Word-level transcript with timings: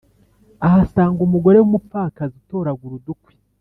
ahasanga 0.65 1.19
umugore 1.27 1.57
w’umupfakazi 1.59 2.33
utoragura 2.41 2.93
udukwi 2.99 3.33